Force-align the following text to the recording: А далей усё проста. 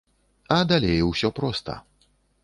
А 0.53 0.55
далей 0.71 1.03
усё 1.09 1.31
проста. 1.41 1.77